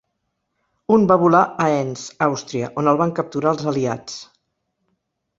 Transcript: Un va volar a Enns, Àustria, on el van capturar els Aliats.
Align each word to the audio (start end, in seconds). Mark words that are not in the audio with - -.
Un 0.95 1.03
va 1.09 1.17
volar 1.23 1.41
a 1.65 1.67
Enns, 1.73 2.05
Àustria, 2.27 2.69
on 2.83 2.89
el 2.93 2.97
van 3.01 3.13
capturar 3.19 3.51
els 3.57 3.67
Aliats. 3.73 4.17